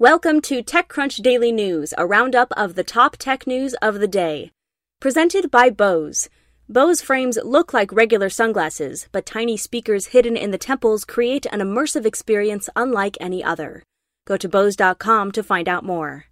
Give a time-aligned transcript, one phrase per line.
[0.00, 4.50] Welcome to TechCrunch Daily News, a roundup of the top tech news of the day.
[4.98, 6.28] Presented by Bose.
[6.68, 11.60] Bose frames look like regular sunglasses, but tiny speakers hidden in the temples create an
[11.60, 13.84] immersive experience unlike any other.
[14.26, 16.24] Go to Bose.com to find out more.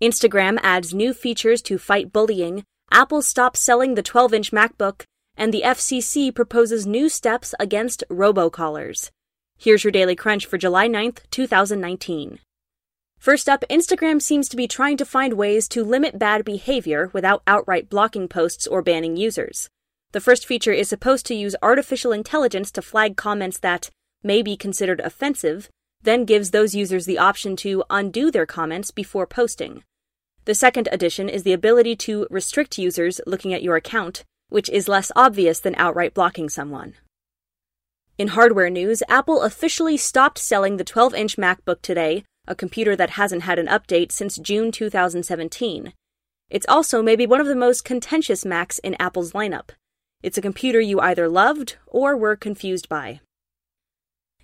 [0.00, 5.04] Instagram adds new features to fight bullying, Apple stops selling the 12 inch MacBook,
[5.36, 9.10] and the FCC proposes new steps against robocallers.
[9.60, 12.38] Here's your Daily Crunch for July 9th, 2019.
[13.18, 17.42] First up, Instagram seems to be trying to find ways to limit bad behavior without
[17.44, 19.68] outright blocking posts or banning users.
[20.12, 23.90] The first feature is supposed to use artificial intelligence to flag comments that
[24.22, 25.68] may be considered offensive,
[26.00, 29.82] then gives those users the option to undo their comments before posting.
[30.44, 34.86] The second addition is the ability to restrict users looking at your account, which is
[34.86, 36.94] less obvious than outright blocking someone.
[38.18, 43.10] In hardware news, Apple officially stopped selling the 12 inch MacBook today, a computer that
[43.10, 45.92] hasn't had an update since June 2017.
[46.50, 49.70] It's also maybe one of the most contentious Macs in Apple's lineup.
[50.20, 53.20] It's a computer you either loved or were confused by.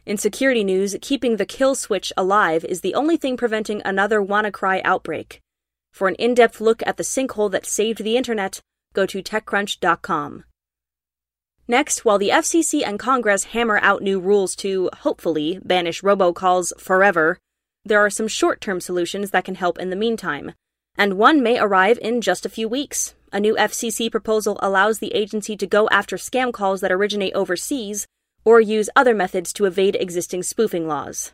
[0.07, 4.83] In security news, keeping the kill switch alive is the only thing preventing another WannaCry
[4.85, 5.41] outbreak.
[5.93, 8.61] For an in depth look at the sinkhole that saved the internet,
[8.93, 10.45] go to TechCrunch.com.
[11.67, 17.39] Next, while the FCC and Congress hammer out new rules to, hopefully, banish robocalls forever,
[17.85, 20.53] there are some short term solutions that can help in the meantime.
[20.97, 23.15] And one may arrive in just a few weeks.
[23.33, 28.07] A new FCC proposal allows the agency to go after scam calls that originate overseas
[28.45, 31.33] or use other methods to evade existing spoofing laws.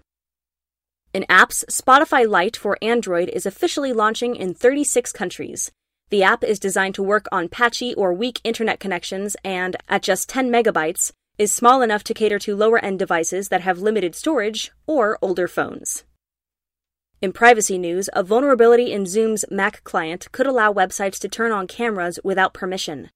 [1.13, 5.73] In apps, Spotify Lite for Android is officially launching in 36 countries.
[6.11, 10.29] The app is designed to work on patchy or weak internet connections and, at just
[10.29, 14.73] 10 megabytes, is small enough to cater to lower end devices that have limited storage
[14.89, 16.03] or older phones.
[17.23, 21.69] In privacy news, a vulnerability in Zoom's Mac client could allow websites to turn on
[21.69, 23.11] cameras without permission.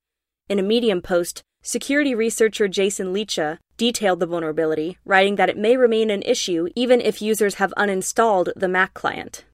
[0.49, 5.77] In a Medium post, security researcher Jason Lecha detailed the vulnerability, writing that it may
[5.77, 9.45] remain an issue even if users have uninstalled the Mac client.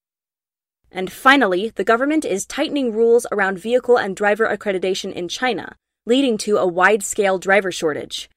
[0.93, 6.37] And finally, the government is tightening rules around vehicle and driver accreditation in China, leading
[6.39, 8.28] to a wide scale driver shortage.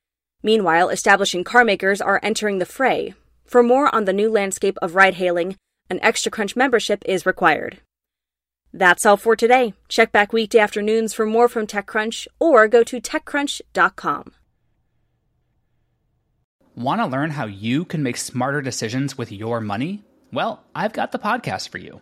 [0.44, 3.14] Meanwhile, establishing car makers are entering the fray.
[3.46, 5.56] For more on the new landscape of ride hailing,
[5.90, 7.80] an Extra Crunch membership is required.
[8.74, 9.74] That's all for today.
[9.88, 14.32] Check back weekday afternoons for more from TechCrunch or go to TechCrunch.com.
[16.76, 20.04] Want to learn how you can make smarter decisions with your money?
[20.32, 22.02] Well, I've got the podcast for you.